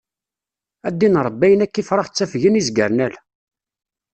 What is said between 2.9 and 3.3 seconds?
ala.